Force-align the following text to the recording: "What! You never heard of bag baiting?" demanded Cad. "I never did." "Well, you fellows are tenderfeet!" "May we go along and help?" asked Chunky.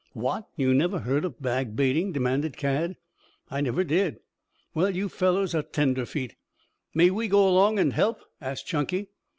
"What! 0.13 0.47
You 0.55 0.73
never 0.73 0.97
heard 0.97 1.25
of 1.25 1.39
bag 1.39 1.75
baiting?" 1.75 2.11
demanded 2.11 2.57
Cad. 2.57 2.95
"I 3.51 3.61
never 3.61 3.83
did." 3.83 4.17
"Well, 4.73 4.89
you 4.89 5.07
fellows 5.07 5.53
are 5.53 5.61
tenderfeet!" 5.61 6.33
"May 6.95 7.11
we 7.11 7.27
go 7.27 7.47
along 7.47 7.77
and 7.77 7.93
help?" 7.93 8.17
asked 8.41 8.65
Chunky. 8.65 9.09